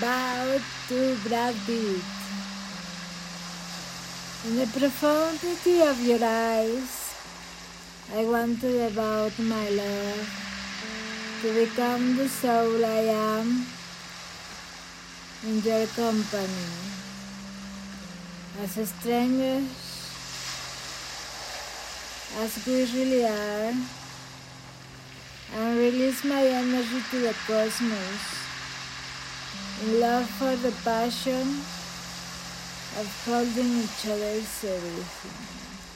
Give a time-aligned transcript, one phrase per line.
[0.00, 2.02] Bow to Brad Pitt.
[4.44, 7.14] In the profundity of your eyes,
[8.14, 10.28] I want to devote my love
[11.42, 13.66] to become the soul I am
[15.44, 16.68] in your company.
[18.60, 19.64] As strangers
[22.38, 24.01] as we really are,
[25.92, 28.24] release my energy to the cosmos
[29.82, 31.46] in love for the passion
[32.98, 35.91] of holding each other's everything.